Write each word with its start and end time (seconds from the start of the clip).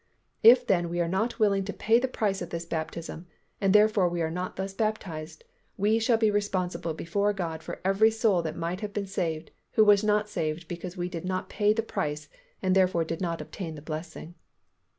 If 0.41 0.65
then 0.65 0.89
we 0.89 0.99
are 0.99 1.07
not 1.07 1.37
willing 1.37 1.63
to 1.65 1.73
pay 1.73 1.99
the 1.99 2.07
price 2.07 2.41
of 2.41 2.49
this 2.49 2.65
baptism 2.65 3.27
and 3.61 3.71
therefore 3.71 4.11
are 4.17 4.31
not 4.31 4.55
thus 4.55 4.73
baptized 4.73 5.43
we 5.77 5.99
shall 5.99 6.17
be 6.17 6.31
responsible 6.31 6.95
before 6.95 7.33
God 7.33 7.61
for 7.61 7.79
every 7.85 8.09
soul 8.09 8.41
that 8.41 8.55
might 8.57 8.81
have 8.81 8.93
been 8.93 9.05
saved 9.05 9.51
who 9.73 9.85
was 9.85 10.03
not 10.03 10.27
saved 10.27 10.67
because 10.67 10.97
we 10.97 11.07
did 11.07 11.23
not 11.23 11.49
pay 11.49 11.71
the 11.71 11.83
price 11.83 12.29
and 12.63 12.75
therefore 12.75 13.03
did 13.03 13.21
not 13.21 13.41
obtain 13.41 13.75
the 13.75 13.81
blessing. 13.83 14.33